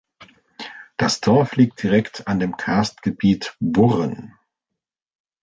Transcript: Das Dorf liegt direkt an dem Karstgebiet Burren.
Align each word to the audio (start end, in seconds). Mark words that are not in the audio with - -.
Das 0.97 1.21
Dorf 1.21 1.55
liegt 1.55 1.83
direkt 1.83 2.27
an 2.27 2.39
dem 2.39 2.57
Karstgebiet 2.57 3.55
Burren. 3.59 4.33